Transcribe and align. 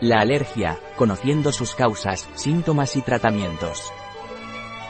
La 0.00 0.20
alergia, 0.20 0.78
conociendo 0.96 1.50
sus 1.50 1.74
causas, 1.74 2.28
síntomas 2.36 2.94
y 2.94 3.02
tratamientos. 3.02 3.92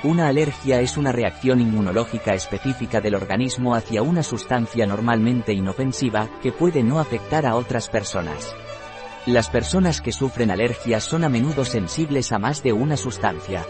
Una 0.03 0.29
alergia 0.29 0.83
es 0.83 0.99
una 0.99 1.13
reacción 1.13 1.63
inmunológica 1.63 2.35
específica 2.35 3.01
del 3.01 3.15
organismo 3.15 3.75
hacia 3.75 4.03
una 4.03 4.23
sustancia 4.23 4.85
normalmente 4.87 5.55
inofensiva, 5.55 6.29
que 6.43 6.53
puede 6.53 6.83
no 6.83 7.01
afectar 7.01 7.47
a 7.47 7.57
otras 7.57 7.89
personas. 7.89 8.55
Las 9.25 9.49
personas 9.49 10.03
que 10.03 10.13
sufren 10.13 10.51
alergias 10.51 11.05
son 11.05 11.25
a 11.25 11.31
menudo 11.31 11.65
sensibles 11.65 12.31
a 12.33 12.39
más 12.39 12.63
de 12.63 12.75
una 12.75 12.99
sustancia. 12.99 13.65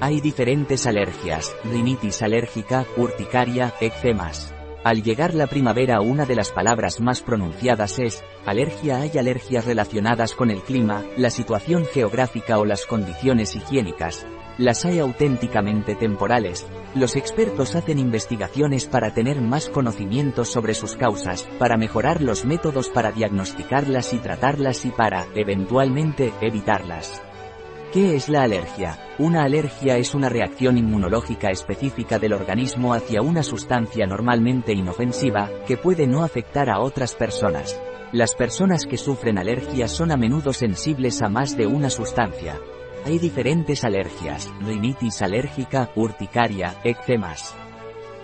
Hay 0.00 0.22
diferentes 0.22 0.86
alergias, 0.86 1.54
rinitis 1.64 2.22
alérgica, 2.22 2.86
urticaria, 2.96 3.74
eczemas. 3.78 4.54
Al 4.84 5.04
llegar 5.04 5.32
la 5.34 5.46
primavera 5.46 6.00
una 6.00 6.26
de 6.26 6.34
las 6.34 6.50
palabras 6.50 7.00
más 7.00 7.22
pronunciadas 7.22 8.00
es, 8.00 8.24
alergia 8.44 8.96
hay 8.96 9.16
alergias 9.16 9.64
relacionadas 9.64 10.34
con 10.34 10.50
el 10.50 10.60
clima, 10.60 11.04
la 11.16 11.30
situación 11.30 11.84
geográfica 11.86 12.58
o 12.58 12.64
las 12.64 12.84
condiciones 12.84 13.54
higiénicas. 13.54 14.26
Las 14.58 14.84
hay 14.84 14.98
auténticamente 14.98 15.94
temporales. 15.94 16.66
Los 16.96 17.14
expertos 17.14 17.76
hacen 17.76 18.00
investigaciones 18.00 18.86
para 18.86 19.14
tener 19.14 19.40
más 19.40 19.68
conocimientos 19.68 20.48
sobre 20.48 20.74
sus 20.74 20.96
causas, 20.96 21.48
para 21.60 21.76
mejorar 21.76 22.20
los 22.20 22.44
métodos 22.44 22.88
para 22.88 23.12
diagnosticarlas 23.12 24.12
y 24.12 24.18
tratarlas 24.18 24.84
y 24.84 24.90
para, 24.90 25.26
eventualmente, 25.34 26.32
evitarlas. 26.40 27.22
¿Qué 27.92 28.16
es 28.16 28.30
la 28.30 28.44
alergia? 28.44 28.98
Una 29.18 29.44
alergia 29.44 29.98
es 29.98 30.14
una 30.14 30.30
reacción 30.30 30.78
inmunológica 30.78 31.50
específica 31.50 32.18
del 32.18 32.32
organismo 32.32 32.94
hacia 32.94 33.20
una 33.20 33.42
sustancia 33.42 34.06
normalmente 34.06 34.72
inofensiva, 34.72 35.50
que 35.66 35.76
puede 35.76 36.06
no 36.06 36.24
afectar 36.24 36.70
a 36.70 36.80
otras 36.80 37.14
personas. 37.14 37.78
Las 38.10 38.34
personas 38.34 38.86
que 38.86 38.96
sufren 38.96 39.36
alergias 39.36 39.90
son 39.90 40.10
a 40.10 40.16
menudo 40.16 40.54
sensibles 40.54 41.20
a 41.20 41.28
más 41.28 41.54
de 41.54 41.66
una 41.66 41.90
sustancia. 41.90 42.58
Hay 43.04 43.18
diferentes 43.18 43.84
alergias, 43.84 44.50
rinitis 44.62 45.20
alérgica, 45.20 45.90
urticaria, 45.94 46.76
eczemas. 46.84 47.54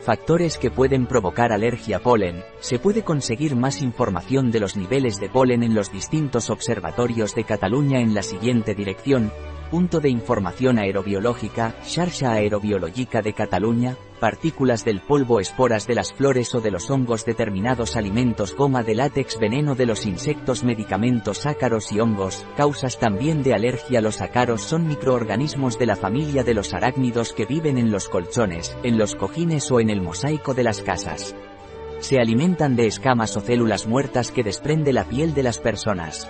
Factores 0.00 0.56
que 0.56 0.70
pueden 0.70 1.04
provocar 1.06 1.52
alergia 1.52 1.98
polen. 1.98 2.42
Se 2.60 2.78
puede 2.78 3.02
conseguir 3.02 3.54
más 3.54 3.82
información 3.82 4.50
de 4.50 4.60
los 4.60 4.78
niveles 4.78 5.20
de 5.20 5.28
polen 5.28 5.62
en 5.62 5.74
los 5.74 5.92
distintos 5.92 6.48
observatorios 6.48 7.34
de 7.34 7.44
Cataluña 7.44 8.00
en 8.00 8.14
la 8.14 8.22
siguiente 8.22 8.74
dirección, 8.74 9.30
Punto 9.70 10.00
de 10.00 10.08
información 10.08 10.78
aerobiológica, 10.78 11.74
Xarxa 11.82 12.32
Aerobiológica 12.32 13.20
de 13.20 13.34
Cataluña, 13.34 13.98
partículas 14.18 14.82
del 14.82 15.02
polvo, 15.02 15.40
esporas 15.40 15.86
de 15.86 15.94
las 15.94 16.14
flores 16.14 16.54
o 16.54 16.62
de 16.62 16.70
los 16.70 16.90
hongos, 16.90 17.26
determinados 17.26 17.94
alimentos, 17.94 18.56
goma 18.56 18.82
de 18.82 18.94
látex, 18.94 19.38
veneno 19.38 19.74
de 19.74 19.84
los 19.84 20.06
insectos, 20.06 20.64
medicamentos, 20.64 21.44
ácaros 21.44 21.92
y 21.92 22.00
hongos, 22.00 22.46
causas 22.56 22.98
también 22.98 23.42
de 23.42 23.52
alergia. 23.52 24.00
Los 24.00 24.22
ácaros 24.22 24.62
son 24.62 24.88
microorganismos 24.88 25.78
de 25.78 25.84
la 25.84 25.96
familia 25.96 26.44
de 26.44 26.54
los 26.54 26.72
arácnidos 26.72 27.34
que 27.34 27.44
viven 27.44 27.76
en 27.76 27.90
los 27.90 28.08
colchones, 28.08 28.74
en 28.82 28.96
los 28.96 29.16
cojines 29.16 29.70
o 29.70 29.80
en 29.80 29.90
el 29.90 30.00
mosaico 30.00 30.54
de 30.54 30.64
las 30.64 30.80
casas. 30.80 31.34
Se 32.00 32.18
alimentan 32.18 32.74
de 32.74 32.86
escamas 32.86 33.36
o 33.36 33.40
células 33.40 33.86
muertas 33.86 34.30
que 34.30 34.42
desprende 34.42 34.94
la 34.94 35.04
piel 35.04 35.34
de 35.34 35.42
las 35.42 35.58
personas. 35.58 36.26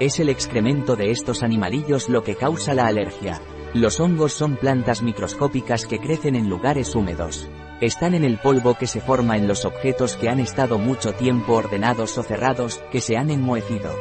Es 0.00 0.18
el 0.18 0.30
excremento 0.30 0.96
de 0.96 1.10
estos 1.10 1.42
animalillos 1.42 2.08
lo 2.08 2.24
que 2.24 2.34
causa 2.34 2.72
la 2.72 2.86
alergia. 2.86 3.38
Los 3.74 4.00
hongos 4.00 4.32
son 4.32 4.56
plantas 4.56 5.02
microscópicas 5.02 5.84
que 5.84 5.98
crecen 5.98 6.36
en 6.36 6.48
lugares 6.48 6.94
húmedos. 6.94 7.50
Están 7.82 8.14
en 8.14 8.24
el 8.24 8.38
polvo 8.38 8.78
que 8.78 8.86
se 8.86 9.02
forma 9.02 9.36
en 9.36 9.46
los 9.46 9.66
objetos 9.66 10.16
que 10.16 10.30
han 10.30 10.40
estado 10.40 10.78
mucho 10.78 11.12
tiempo 11.12 11.52
ordenados 11.52 12.16
o 12.16 12.22
cerrados, 12.22 12.82
que 12.90 13.02
se 13.02 13.18
han 13.18 13.30
enmohecido. 13.30 13.94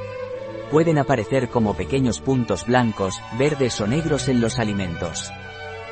Pueden 0.71 0.99
aparecer 0.99 1.49
como 1.49 1.73
pequeños 1.73 2.21
puntos 2.21 2.65
blancos, 2.65 3.19
verdes 3.37 3.81
o 3.81 3.85
negros 3.85 4.29
en 4.29 4.39
los 4.39 4.57
alimentos. 4.57 5.29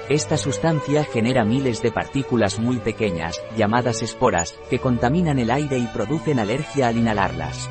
Esta 0.07 0.37
sustancia 0.37 1.03
genera 1.03 1.43
miles 1.43 1.81
de 1.81 1.91
partículas 1.91 2.59
muy 2.59 2.77
pequeñas, 2.77 3.41
llamadas 3.57 4.01
esporas, 4.01 4.57
que 4.69 4.79
contaminan 4.79 5.37
el 5.37 5.51
aire 5.51 5.77
y 5.77 5.87
producen 5.87 6.39
alergia 6.39 6.87
al 6.87 6.97
inhalarlas. 6.97 7.69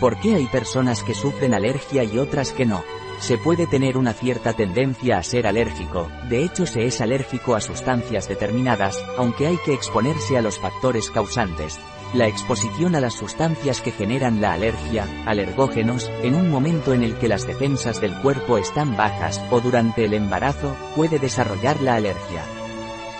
¿Por 0.00 0.18
qué 0.18 0.34
hay 0.34 0.46
personas 0.46 1.02
que 1.02 1.14
sufren 1.14 1.54
alergia 1.54 2.04
y 2.04 2.18
otras 2.18 2.52
que 2.52 2.66
no? 2.66 2.84
Se 3.18 3.38
puede 3.38 3.66
tener 3.66 3.96
una 3.96 4.12
cierta 4.12 4.52
tendencia 4.52 5.16
a 5.16 5.22
ser 5.22 5.46
alérgico, 5.46 6.08
de 6.28 6.44
hecho 6.44 6.66
se 6.66 6.84
es 6.84 7.00
alérgico 7.00 7.54
a 7.54 7.62
sustancias 7.62 8.28
determinadas, 8.28 9.02
aunque 9.16 9.46
hay 9.46 9.56
que 9.64 9.72
exponerse 9.72 10.36
a 10.36 10.42
los 10.42 10.58
factores 10.58 11.08
causantes. 11.08 11.78
La 12.12 12.28
exposición 12.28 12.94
a 12.94 13.00
las 13.00 13.14
sustancias 13.14 13.80
que 13.80 13.90
generan 13.90 14.42
la 14.42 14.52
alergia, 14.52 15.06
alergógenos, 15.24 16.10
en 16.22 16.34
un 16.34 16.50
momento 16.50 16.92
en 16.92 17.02
el 17.02 17.16
que 17.16 17.28
las 17.28 17.46
defensas 17.46 18.00
del 18.00 18.14
cuerpo 18.20 18.58
están 18.58 18.96
bajas, 18.96 19.40
o 19.50 19.60
durante 19.60 20.04
el 20.04 20.12
embarazo, 20.12 20.76
puede 20.94 21.18
desarrollar 21.18 21.80
la 21.80 21.94
alergia. 21.94 22.42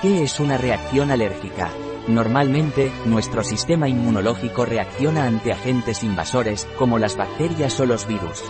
¿Qué 0.02 0.22
es 0.22 0.38
una 0.40 0.58
reacción 0.58 1.10
alérgica? 1.10 1.70
Normalmente, 2.08 2.92
nuestro 3.04 3.42
sistema 3.42 3.88
inmunológico 3.88 4.64
reacciona 4.64 5.26
ante 5.26 5.50
agentes 5.50 6.04
invasores, 6.04 6.68
como 6.78 6.98
las 6.98 7.16
bacterias 7.16 7.80
o 7.80 7.86
los 7.86 8.06
virus. 8.06 8.44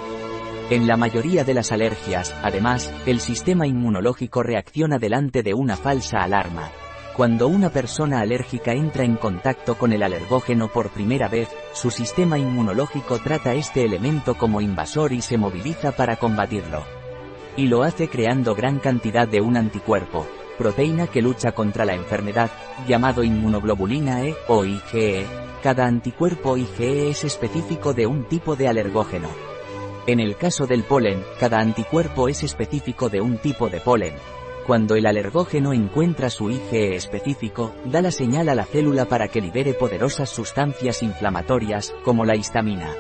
En 0.69 0.87
la 0.87 0.99
mayoría 0.99 1.43
de 1.43 1.55
las 1.55 1.72
alergias, 1.72 2.34
además, 2.43 2.93
el 3.06 3.21
sistema 3.21 3.66
inmunológico 3.66 4.43
reacciona 4.43 4.99
delante 4.99 5.43
de 5.43 5.55
una 5.55 5.77
falsa 5.77 6.19
alarma. 6.19 6.71
Cuando 7.16 7.49
una 7.49 7.71
persona 7.71 8.21
alérgica 8.21 8.72
entra 8.72 9.05
en 9.05 9.16
contacto 9.16 9.78
con 9.78 9.95
el 9.95 10.03
alergógeno 10.03 10.69
por 10.69 10.91
primera 10.91 11.28
vez, 11.28 11.49
su 11.72 11.91
sistema 11.91 12.39
inmunológico 12.39 13.19
trata 13.21 13.55
este 13.55 13.87
elemento 13.87 14.37
como 14.37 14.61
invasor 14.61 15.15
y 15.15 15.22
se 15.22 15.39
moviliza 15.39 15.93
para 15.93 16.16
combatirlo. 16.16 16.84
Y 17.56 17.69
lo 17.69 17.84
hace 17.84 18.09
creando 18.09 18.55
gran 18.55 18.81
cantidad 18.81 19.27
de 19.27 19.41
un 19.41 19.56
anticuerpo, 19.56 20.27
proteína 20.56 21.06
que 21.06 21.22
lucha 21.22 21.53
contra 21.53 21.84
la 21.84 21.94
enfermedad, 21.94 22.50
llamado 22.89 23.22
inmunoglobulina 23.22 24.25
E 24.25 24.34
o 24.49 24.65
IgE. 24.65 25.27
Cada 25.62 25.87
anticuerpo 25.87 26.56
IgE 26.56 27.11
es 27.11 27.25
específico 27.25 27.93
de 27.93 28.06
un 28.06 28.25
tipo 28.25 28.56
de 28.56 28.69
alergógeno. 28.69 29.28
En 30.06 30.21
el 30.21 30.37
caso 30.37 30.66
del 30.66 30.84
polen, 30.84 31.25
cada 31.41 31.59
anticuerpo 31.59 32.28
es 32.28 32.43
específico 32.45 33.09
de 33.09 33.21
un 33.21 33.39
tipo 33.39 33.69
de 33.69 33.81
polen. 33.81 34.15
Cuando 34.66 34.97
el 34.97 35.06
alergógeno 35.06 35.72
encuentra 35.72 36.31
su 36.31 36.50
IgE 36.50 36.97
específico, 36.97 37.72
da 37.84 38.03
la 38.03 38.11
señal 38.11 38.49
a 38.49 38.55
la 38.55 38.65
célula 38.65 39.05
para 39.05 39.28
que 39.28 39.41
libere 39.41 39.75
poderosas 39.75 40.28
sustancias 40.28 41.03
inflamatorias, 41.03 41.95
como 42.05 42.25
la 42.25 42.37
histamina. 42.37 42.95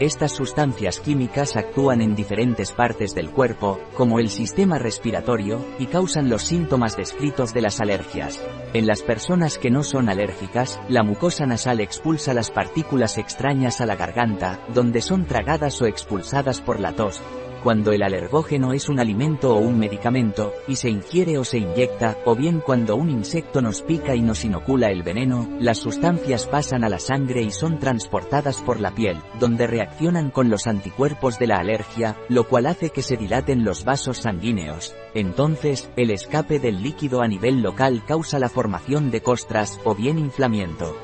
Estas 0.00 0.32
sustancias 0.32 0.98
químicas 0.98 1.56
actúan 1.56 2.00
en 2.00 2.14
diferentes 2.14 2.72
partes 2.72 3.14
del 3.14 3.28
cuerpo, 3.28 3.78
como 3.98 4.18
el 4.18 4.30
sistema 4.30 4.78
respiratorio, 4.78 5.62
y 5.78 5.88
causan 5.88 6.30
los 6.30 6.44
síntomas 6.44 6.96
descritos 6.96 7.52
de 7.52 7.60
las 7.60 7.82
alergias. 7.82 8.42
En 8.72 8.86
las 8.86 9.02
personas 9.02 9.58
que 9.58 9.70
no 9.70 9.82
son 9.82 10.08
alérgicas, 10.08 10.80
la 10.88 11.02
mucosa 11.02 11.44
nasal 11.44 11.80
expulsa 11.80 12.32
las 12.32 12.50
partículas 12.50 13.18
extrañas 13.18 13.82
a 13.82 13.86
la 13.86 13.94
garganta, 13.94 14.64
donde 14.72 15.02
son 15.02 15.26
tragadas 15.26 15.82
o 15.82 15.86
expulsadas 15.86 16.62
por 16.62 16.80
la 16.80 16.92
tos, 16.92 17.20
cuando 17.62 17.92
el 17.92 18.02
alergógeno 18.02 18.72
es 18.72 18.88
un 18.88 19.00
alimento 19.00 19.54
o 19.54 19.58
un 19.58 19.78
medicamento, 19.78 20.52
y 20.66 20.76
se 20.76 20.90
ingiere 20.90 21.38
o 21.38 21.44
se 21.44 21.58
inyecta, 21.58 22.18
o 22.24 22.34
bien 22.34 22.60
cuando 22.60 22.96
un 22.96 23.10
insecto 23.10 23.60
nos 23.60 23.82
pica 23.82 24.14
y 24.14 24.22
nos 24.22 24.44
inocula 24.44 24.88
el 24.88 25.02
veneno, 25.02 25.48
las 25.60 25.78
sustancias 25.78 26.46
pasan 26.46 26.84
a 26.84 26.88
la 26.88 26.98
sangre 26.98 27.42
y 27.42 27.50
son 27.50 27.78
transportadas 27.78 28.58
por 28.58 28.80
la 28.80 28.94
piel, 28.94 29.18
donde 29.38 29.66
reaccionan 29.66 30.30
con 30.30 30.50
los 30.50 30.66
anticuerpos 30.66 31.38
de 31.38 31.46
la 31.46 31.56
alergia, 31.56 32.16
lo 32.28 32.48
cual 32.48 32.66
hace 32.66 32.90
que 32.90 33.02
se 33.02 33.16
dilaten 33.16 33.64
los 33.64 33.84
vasos 33.84 34.18
sanguíneos. 34.18 34.94
Entonces, 35.14 35.90
el 35.96 36.10
escape 36.10 36.58
del 36.58 36.82
líquido 36.82 37.22
a 37.22 37.28
nivel 37.28 37.62
local 37.62 38.02
causa 38.06 38.38
la 38.38 38.48
formación 38.48 39.10
de 39.10 39.20
costras, 39.20 39.78
o 39.84 39.94
bien 39.94 40.18
inflamiento. 40.18 40.96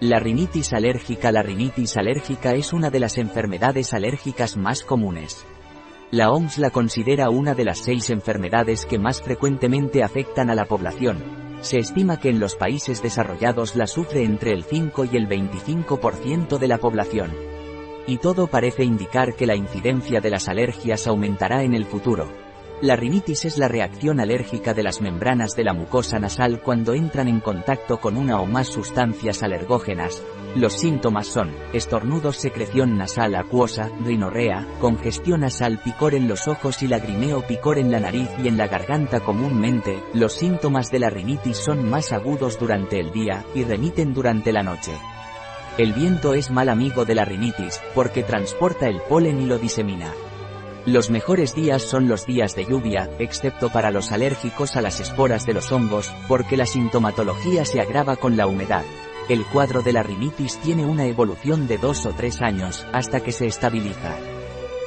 La 0.00 0.18
rinitis 0.18 0.74
alérgica 0.74 1.32
La 1.32 1.42
rinitis 1.42 1.96
alérgica 1.96 2.52
es 2.52 2.74
una 2.74 2.90
de 2.90 3.00
las 3.00 3.16
enfermedades 3.16 3.94
alérgicas 3.94 4.58
más 4.58 4.82
comunes. 4.82 5.46
La 6.12 6.30
OMS 6.30 6.58
la 6.58 6.70
considera 6.70 7.30
una 7.30 7.54
de 7.54 7.64
las 7.64 7.78
seis 7.78 8.10
enfermedades 8.10 8.86
que 8.86 8.96
más 8.96 9.20
frecuentemente 9.20 10.04
afectan 10.04 10.50
a 10.50 10.54
la 10.54 10.66
población. 10.66 11.18
Se 11.62 11.78
estima 11.78 12.20
que 12.20 12.28
en 12.28 12.38
los 12.38 12.54
países 12.54 13.02
desarrollados 13.02 13.74
la 13.74 13.88
sufre 13.88 14.22
entre 14.22 14.52
el 14.52 14.62
5 14.62 15.06
y 15.06 15.16
el 15.16 15.28
25% 15.28 16.58
de 16.58 16.68
la 16.68 16.78
población. 16.78 17.34
Y 18.06 18.18
todo 18.18 18.46
parece 18.46 18.84
indicar 18.84 19.34
que 19.34 19.46
la 19.46 19.56
incidencia 19.56 20.20
de 20.20 20.30
las 20.30 20.48
alergias 20.48 21.08
aumentará 21.08 21.64
en 21.64 21.74
el 21.74 21.86
futuro. 21.86 22.45
La 22.82 22.94
rinitis 22.94 23.46
es 23.46 23.56
la 23.56 23.68
reacción 23.68 24.20
alérgica 24.20 24.74
de 24.74 24.82
las 24.82 25.00
membranas 25.00 25.56
de 25.56 25.64
la 25.64 25.72
mucosa 25.72 26.18
nasal 26.18 26.60
cuando 26.60 26.92
entran 26.92 27.26
en 27.26 27.40
contacto 27.40 27.96
con 27.96 28.18
una 28.18 28.38
o 28.38 28.44
más 28.44 28.68
sustancias 28.68 29.42
alergógenas. 29.42 30.22
Los 30.54 30.74
síntomas 30.74 31.26
son, 31.26 31.56
estornudos, 31.72 32.36
secreción 32.36 32.98
nasal 32.98 33.34
acuosa, 33.34 33.90
rinorrea, 34.04 34.66
congestión 34.78 35.40
nasal, 35.40 35.80
picor 35.82 36.14
en 36.14 36.28
los 36.28 36.48
ojos 36.48 36.82
y 36.82 36.88
lagrimeo, 36.88 37.46
picor 37.46 37.78
en 37.78 37.90
la 37.90 38.00
nariz 38.00 38.28
y 38.44 38.48
en 38.48 38.58
la 38.58 38.66
garganta 38.66 39.20
comúnmente. 39.20 39.98
Los 40.12 40.34
síntomas 40.34 40.90
de 40.90 40.98
la 40.98 41.08
rinitis 41.08 41.56
son 41.56 41.88
más 41.88 42.12
agudos 42.12 42.58
durante 42.58 43.00
el 43.00 43.10
día 43.10 43.42
y 43.54 43.64
remiten 43.64 44.12
durante 44.12 44.52
la 44.52 44.62
noche. 44.62 44.92
El 45.78 45.94
viento 45.94 46.34
es 46.34 46.50
mal 46.50 46.68
amigo 46.68 47.06
de 47.06 47.14
la 47.14 47.24
rinitis, 47.24 47.80
porque 47.94 48.22
transporta 48.22 48.86
el 48.86 49.00
polen 49.00 49.40
y 49.40 49.46
lo 49.46 49.58
disemina. 49.58 50.12
Los 50.86 51.10
mejores 51.10 51.52
días 51.52 51.82
son 51.82 52.06
los 52.06 52.26
días 52.26 52.54
de 52.54 52.64
lluvia, 52.64 53.10
excepto 53.18 53.70
para 53.70 53.90
los 53.90 54.12
alérgicos 54.12 54.76
a 54.76 54.80
las 54.80 55.00
esporas 55.00 55.44
de 55.44 55.52
los 55.52 55.72
hongos, 55.72 56.14
porque 56.28 56.56
la 56.56 56.64
sintomatología 56.64 57.64
se 57.64 57.80
agrava 57.80 58.14
con 58.14 58.36
la 58.36 58.46
humedad. 58.46 58.84
El 59.28 59.44
cuadro 59.46 59.82
de 59.82 59.92
la 59.92 60.04
rinitis 60.04 60.58
tiene 60.58 60.86
una 60.86 61.06
evolución 61.06 61.66
de 61.66 61.78
dos 61.78 62.06
o 62.06 62.12
tres 62.12 62.40
años, 62.40 62.86
hasta 62.92 63.18
que 63.18 63.32
se 63.32 63.46
estabiliza. 63.46 64.35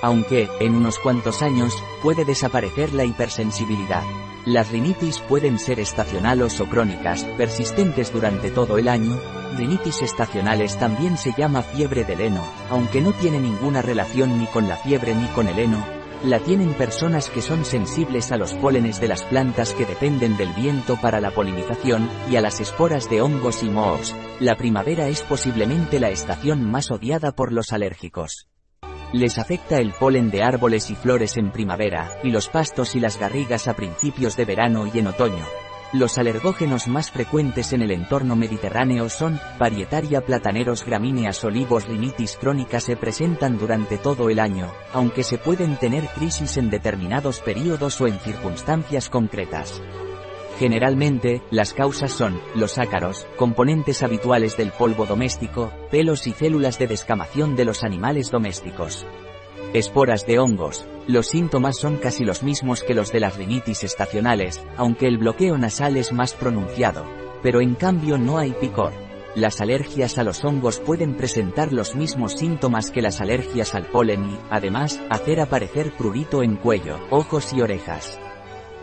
Aunque, 0.01 0.49
en 0.59 0.75
unos 0.75 0.97
cuantos 0.99 1.41
años, 1.41 1.73
puede 2.01 2.25
desaparecer 2.25 2.93
la 2.93 3.05
hipersensibilidad. 3.05 4.03
Las 4.45 4.71
rinitis 4.71 5.19
pueden 5.19 5.59
ser 5.59 5.79
estacionales 5.79 6.59
o 6.61 6.65
crónicas, 6.65 7.23
persistentes 7.37 8.13
durante 8.13 8.49
todo 8.49 8.77
el 8.77 8.87
año. 8.87 9.19
Rinitis 9.57 10.01
estacionales 10.01 10.77
también 10.77 11.17
se 11.17 11.33
llama 11.37 11.61
fiebre 11.61 12.05
del 12.05 12.21
heno, 12.21 12.43
aunque 12.69 13.01
no 13.01 13.11
tiene 13.11 13.39
ninguna 13.39 13.81
relación 13.81 14.39
ni 14.39 14.45
con 14.47 14.69
la 14.69 14.77
fiebre 14.77 15.13
ni 15.13 15.27
con 15.27 15.47
el 15.47 15.59
heno. 15.59 15.83
La 16.23 16.39
tienen 16.39 16.73
personas 16.73 17.29
que 17.29 17.41
son 17.41 17.63
sensibles 17.63 18.31
a 18.31 18.37
los 18.37 18.53
pólenes 18.53 18.99
de 18.99 19.07
las 19.07 19.23
plantas 19.23 19.73
que 19.73 19.85
dependen 19.85 20.35
del 20.35 20.51
viento 20.53 20.97
para 21.01 21.21
la 21.21 21.31
polinización, 21.31 22.09
y 22.29 22.35
a 22.35 22.41
las 22.41 22.59
esporas 22.59 23.09
de 23.09 23.21
hongos 23.21 23.63
y 23.63 23.69
mohos. 23.69 24.13
La 24.39 24.55
primavera 24.55 25.07
es 25.07 25.21
posiblemente 25.21 25.99
la 25.99 26.09
estación 26.09 26.69
más 26.69 26.91
odiada 26.91 27.31
por 27.33 27.53
los 27.53 27.71
alérgicos. 27.71 28.49
Les 29.11 29.39
afecta 29.39 29.79
el 29.79 29.91
polen 29.91 30.29
de 30.29 30.43
árboles 30.43 30.91
y 30.91 30.95
flores 30.95 31.35
en 31.37 31.51
primavera, 31.51 32.11
y 32.23 32.29
los 32.29 32.47
pastos 32.47 32.95
y 32.95 32.99
las 32.99 33.19
garrigas 33.19 33.67
a 33.67 33.73
principios 33.73 34.37
de 34.37 34.45
verano 34.45 34.85
y 34.85 34.99
en 34.99 35.07
otoño. 35.07 35.45
Los 35.93 36.19
alergógenos 36.19 36.87
más 36.87 37.09
frecuentes 37.09 37.73
en 37.73 37.81
el 37.81 37.89
entorno 37.89 38.35
mediterráneo 38.35 39.09
son, 39.09 39.39
parietaria 39.57 40.21
plataneros 40.21 40.85
gramíneas 40.85 41.43
olivos 41.43 41.87
rinitis 41.87 42.37
crónica 42.39 42.79
se 42.79 42.95
presentan 42.95 43.57
durante 43.57 43.97
todo 43.97 44.29
el 44.29 44.39
año, 44.39 44.71
aunque 44.93 45.23
se 45.23 45.39
pueden 45.39 45.77
tener 45.77 46.05
crisis 46.09 46.57
en 46.57 46.69
determinados 46.69 47.39
periodos 47.39 47.99
o 48.01 48.05
en 48.05 48.19
circunstancias 48.19 49.09
concretas. 49.09 49.81
Generalmente, 50.59 51.41
las 51.51 51.73
causas 51.73 52.11
son, 52.11 52.41
los 52.53 52.77
ácaros, 52.79 53.25
componentes 53.37 54.03
habituales 54.03 54.57
del 54.57 54.71
polvo 54.71 55.05
doméstico, 55.05 55.71
pelos 55.89 56.27
y 56.27 56.33
células 56.33 56.77
de 56.77 56.87
descamación 56.87 57.55
de 57.55 57.63
los 57.63 57.85
animales 57.85 58.29
domésticos. 58.29 59.07
Esporas 59.73 60.27
de 60.27 60.37
hongos. 60.37 60.85
Los 61.07 61.27
síntomas 61.27 61.77
son 61.77 61.95
casi 61.95 62.25
los 62.25 62.43
mismos 62.43 62.83
que 62.83 62.93
los 62.93 63.13
de 63.13 63.21
las 63.21 63.37
rinitis 63.37 63.85
estacionales, 63.85 64.61
aunque 64.75 65.07
el 65.07 65.17
bloqueo 65.17 65.57
nasal 65.57 65.95
es 65.95 66.11
más 66.11 66.33
pronunciado. 66.33 67.05
Pero 67.41 67.61
en 67.61 67.75
cambio 67.75 68.17
no 68.17 68.37
hay 68.37 68.51
picor. 68.51 68.91
Las 69.35 69.61
alergias 69.61 70.17
a 70.17 70.25
los 70.25 70.43
hongos 70.43 70.79
pueden 70.79 71.15
presentar 71.15 71.71
los 71.71 71.95
mismos 71.95 72.33
síntomas 72.33 72.91
que 72.91 73.01
las 73.01 73.21
alergias 73.21 73.75
al 73.75 73.85
polen 73.85 74.25
y, 74.31 74.37
además, 74.49 74.99
hacer 75.09 75.39
aparecer 75.39 75.93
prurito 75.93 76.43
en 76.43 76.57
cuello, 76.57 76.97
ojos 77.11 77.53
y 77.53 77.61
orejas. 77.61 78.19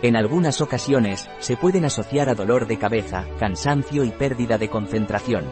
En 0.03 0.15
algunas 0.15 0.61
ocasiones, 0.61 1.29
se 1.39 1.57
pueden 1.57 1.85
asociar 1.87 2.29
a 2.29 2.35
dolor 2.35 2.67
de 2.67 2.79
cabeza, 2.79 3.27
cansancio 3.39 4.05
y 4.05 4.11
pérdida 4.11 4.59
de 4.59 4.69
concentración. 4.69 5.45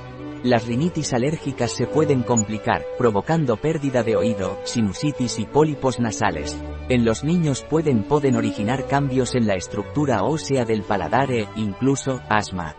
Las 0.42 0.66
rinitis 0.66 1.14
alérgicas 1.14 1.72
se 1.72 1.86
pueden 1.86 2.22
complicar, 2.22 2.84
provocando 2.98 3.56
pérdida 3.56 4.02
de 4.02 4.16
oído, 4.16 4.58
sinusitis 4.64 5.38
y 5.38 5.46
pólipos 5.46 5.98
nasales. 5.98 6.62
En 6.90 7.06
los 7.06 7.24
niños 7.24 7.62
pueden 7.62 8.04
pueden 8.04 8.36
originar 8.36 8.86
cambios 8.86 9.34
en 9.34 9.46
la 9.46 9.54
estructura 9.54 10.22
ósea 10.22 10.66
del 10.66 10.82
paladar 10.82 11.32
e, 11.32 11.48
incluso, 11.56 12.20
asma. 12.28 12.76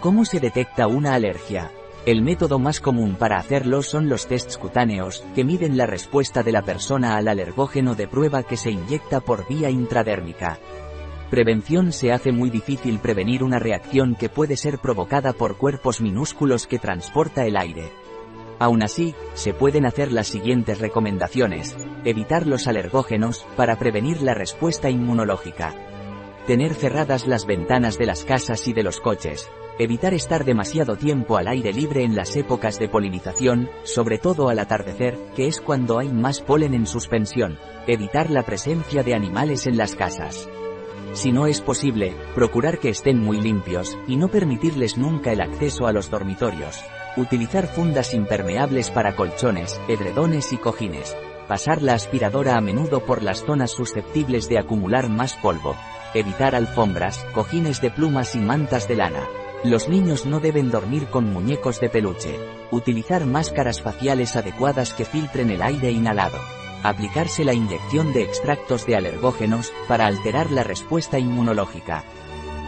¿Cómo 0.00 0.24
se 0.24 0.40
detecta 0.40 0.88
una 0.88 1.14
alergia? 1.14 1.70
El 2.04 2.22
método 2.22 2.58
más 2.58 2.80
común 2.80 3.14
para 3.14 3.36
hacerlo 3.36 3.82
son 3.82 4.08
los 4.08 4.26
tests 4.26 4.58
cutáneos, 4.58 5.24
que 5.36 5.44
miden 5.44 5.76
la 5.76 5.86
respuesta 5.86 6.42
de 6.42 6.50
la 6.50 6.62
persona 6.62 7.16
al 7.16 7.28
alergógeno 7.28 7.94
de 7.94 8.08
prueba 8.08 8.42
que 8.42 8.56
se 8.56 8.72
inyecta 8.72 9.20
por 9.20 9.46
vía 9.46 9.70
intradérmica. 9.70 10.58
Prevención 11.30 11.92
se 11.92 12.10
hace 12.10 12.32
muy 12.32 12.48
difícil 12.48 13.00
prevenir 13.00 13.44
una 13.44 13.58
reacción 13.58 14.14
que 14.14 14.30
puede 14.30 14.56
ser 14.56 14.78
provocada 14.78 15.34
por 15.34 15.58
cuerpos 15.58 16.00
minúsculos 16.00 16.66
que 16.66 16.78
transporta 16.78 17.44
el 17.44 17.58
aire. 17.58 17.92
Aún 18.58 18.82
así, 18.82 19.14
se 19.34 19.52
pueden 19.52 19.84
hacer 19.84 20.10
las 20.10 20.26
siguientes 20.26 20.78
recomendaciones. 20.80 21.76
Evitar 22.04 22.46
los 22.46 22.66
alergógenos, 22.66 23.46
para 23.56 23.78
prevenir 23.78 24.22
la 24.22 24.32
respuesta 24.32 24.88
inmunológica. 24.88 25.74
Tener 26.46 26.74
cerradas 26.74 27.26
las 27.26 27.44
ventanas 27.44 27.98
de 27.98 28.06
las 28.06 28.24
casas 28.24 28.66
y 28.66 28.72
de 28.72 28.82
los 28.82 28.98
coches. 28.98 29.50
Evitar 29.78 30.14
estar 30.14 30.46
demasiado 30.46 30.96
tiempo 30.96 31.36
al 31.36 31.46
aire 31.46 31.74
libre 31.74 32.04
en 32.04 32.16
las 32.16 32.34
épocas 32.36 32.78
de 32.78 32.88
polinización, 32.88 33.68
sobre 33.84 34.16
todo 34.16 34.48
al 34.48 34.58
atardecer, 34.58 35.18
que 35.36 35.46
es 35.46 35.60
cuando 35.60 35.98
hay 35.98 36.08
más 36.08 36.40
polen 36.40 36.72
en 36.72 36.86
suspensión. 36.86 37.58
Evitar 37.86 38.30
la 38.30 38.44
presencia 38.44 39.02
de 39.02 39.14
animales 39.14 39.66
en 39.66 39.76
las 39.76 39.94
casas. 39.94 40.48
Si 41.12 41.32
no 41.32 41.46
es 41.46 41.60
posible, 41.60 42.14
procurar 42.34 42.78
que 42.78 42.90
estén 42.90 43.18
muy 43.18 43.40
limpios, 43.40 43.98
y 44.06 44.16
no 44.16 44.28
permitirles 44.28 44.98
nunca 44.98 45.32
el 45.32 45.40
acceso 45.40 45.86
a 45.86 45.92
los 45.92 46.10
dormitorios. 46.10 46.78
Utilizar 47.16 47.66
fundas 47.66 48.14
impermeables 48.14 48.90
para 48.90 49.16
colchones, 49.16 49.80
edredones 49.88 50.52
y 50.52 50.58
cojines. 50.58 51.16
Pasar 51.48 51.82
la 51.82 51.94
aspiradora 51.94 52.56
a 52.56 52.60
menudo 52.60 53.00
por 53.00 53.22
las 53.22 53.44
zonas 53.44 53.72
susceptibles 53.72 54.48
de 54.48 54.58
acumular 54.58 55.08
más 55.08 55.34
polvo. 55.34 55.74
Evitar 56.14 56.54
alfombras, 56.54 57.24
cojines 57.34 57.80
de 57.80 57.90
plumas 57.90 58.34
y 58.34 58.38
mantas 58.38 58.86
de 58.86 58.96
lana. 58.96 59.26
Los 59.64 59.88
niños 59.88 60.26
no 60.26 60.38
deben 60.38 60.70
dormir 60.70 61.06
con 61.06 61.32
muñecos 61.32 61.80
de 61.80 61.88
peluche. 61.88 62.38
Utilizar 62.70 63.26
máscaras 63.26 63.82
faciales 63.82 64.36
adecuadas 64.36 64.94
que 64.94 65.04
filtren 65.04 65.50
el 65.50 65.62
aire 65.62 65.90
inhalado. 65.90 66.38
Aplicarse 66.82 67.44
la 67.44 67.54
inyección 67.54 68.12
de 68.12 68.22
extractos 68.22 68.86
de 68.86 68.96
alergógenos, 68.96 69.72
para 69.88 70.06
alterar 70.06 70.50
la 70.50 70.62
respuesta 70.62 71.18
inmunológica. 71.18 72.04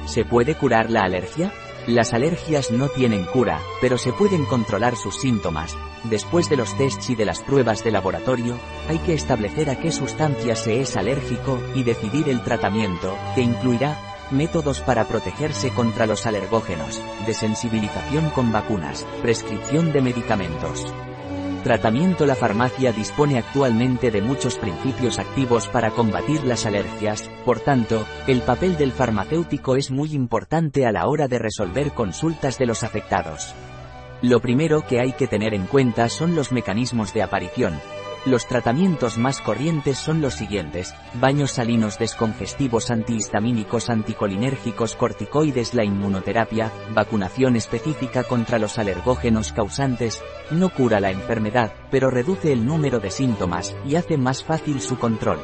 ¿Se 0.07 0.25
puede 0.25 0.57
curar 0.57 0.91
la 0.91 1.03
alergia? 1.03 1.53
Las 1.87 2.13
alergias 2.13 2.71
no 2.71 2.89
tienen 2.89 3.25
cura, 3.25 3.61
pero 3.81 3.97
se 3.97 4.13
pueden 4.13 4.45
controlar 4.45 4.97
sus 4.97 5.19
síntomas. 5.21 5.77
Después 6.05 6.49
de 6.51 6.57
los 6.57 6.77
tests 6.77 7.11
y 7.11 7.15
de 7.15 7.25
las 7.25 7.41
pruebas 7.41 7.83
de 7.85 7.91
laboratorio, 7.91 8.57
hay 8.89 8.99
que 8.99 9.15
establecer 9.15 9.71
a 9.71 9.79
qué 9.79 9.91
sustancia 9.91 10.57
se 10.57 10.81
es 10.81 10.97
alérgico 10.97 11.59
y 11.75 11.83
decidir 11.83 12.29
el 12.29 12.43
tratamiento, 12.43 13.17
que 13.35 13.43
incluirá 13.43 13.99
métodos 14.31 14.81
para 14.81 15.07
protegerse 15.07 15.71
contra 15.71 16.07
los 16.07 16.27
alergógenos, 16.27 17.03
desensibilización 17.27 18.31
con 18.31 18.53
vacunas, 18.53 19.07
prescripción 19.23 19.93
de 19.93 20.03
medicamentos. 20.03 20.87
Tratamiento 21.63 22.25
La 22.25 22.37
farmacia 22.37 22.91
dispone 22.91 23.37
actualmente 23.37 24.11
de 24.11 24.23
muchos 24.23 24.57
principios 24.57 25.19
activos 25.19 25.69
para 25.69 25.91
combatir 25.91 26.43
las 26.45 26.65
alergias, 26.65 27.31
por 27.45 27.61
tanto, 27.61 28.07
el 28.27 28.41
papel 28.41 28.79
del 28.79 28.93
farmacéutico 28.93 29.77
es 29.77 29.91
muy 29.91 30.15
importante 30.15 30.87
a 30.87 30.93
la 30.93 31.07
hora 31.07 31.29
de 31.29 31.39
resolver 31.39 31.93
consultas 31.93 32.57
de 32.57 32.65
los 32.65 32.83
afectados. 32.83 33.55
Lo 34.23 34.41
primero 34.41 34.87
que 34.87 35.01
hay 35.01 35.13
que 35.13 35.27
tener 35.27 35.53
en 35.53 35.67
cuenta 35.67 36.09
son 36.09 36.35
los 36.35 36.51
mecanismos 36.51 37.13
de 37.13 37.23
aparición, 37.23 37.79
los 38.27 38.47
tratamientos 38.47 39.19
más 39.19 39.41
corrientes 39.41 39.99
son 39.99 40.21
los 40.21 40.35
siguientes, 40.35 40.95
baños 41.15 41.51
salinos 41.53 41.99
descongestivos 41.99 42.91
antihistamínicos 42.91 43.89
anticolinérgicos 43.91 44.97
corticoides 44.97 45.75
la 45.75 45.85
inmunoterapia, 45.85 46.73
vacunación 46.95 47.57
específica 47.57 48.25
contra 48.25 48.59
los 48.59 48.79
alergógenos 48.79 49.53
causantes, 49.53 50.23
no 50.51 50.69
cura 50.69 51.01
la 51.01 51.11
enfermedad, 51.11 51.73
pero 51.91 52.11
reduce 52.11 52.53
el 52.53 52.67
número 52.67 53.01
de 53.01 53.11
síntomas, 53.11 53.75
y 53.87 53.97
hace 53.97 54.17
más 54.17 54.45
fácil 54.45 54.81
su 54.81 54.99
control. 54.99 55.41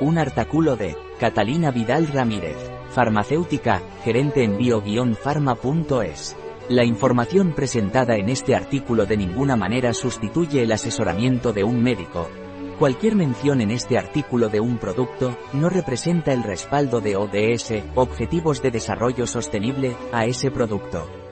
Un 0.00 0.18
artículo 0.18 0.74
de 0.74 0.96
Catalina 1.20 1.70
Vidal 1.70 2.08
Ramírez, 2.08 2.56
farmacéutica, 2.90 3.80
gerente 4.02 4.42
en 4.42 4.58
bio-pharma.es. 4.58 6.36
La 6.68 6.84
información 6.84 7.52
presentada 7.52 8.16
en 8.16 8.28
este 8.28 8.56
artículo 8.56 9.06
de 9.06 9.16
ninguna 9.16 9.54
manera 9.54 9.94
sustituye 9.94 10.64
el 10.64 10.72
asesoramiento 10.72 11.52
de 11.52 11.62
un 11.62 11.80
médico. 11.80 12.28
Cualquier 12.76 13.14
mención 13.14 13.60
en 13.60 13.70
este 13.70 13.96
artículo 13.96 14.48
de 14.48 14.58
un 14.58 14.78
producto, 14.78 15.38
no 15.52 15.68
representa 15.68 16.32
el 16.32 16.42
respaldo 16.42 17.00
de 17.00 17.14
ODS, 17.14 17.84
Objetivos 17.94 18.62
de 18.62 18.72
Desarrollo 18.72 19.28
Sostenible, 19.28 19.96
a 20.12 20.26
ese 20.26 20.50
producto. 20.50 21.23